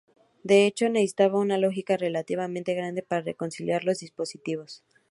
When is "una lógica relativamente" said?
1.37-2.73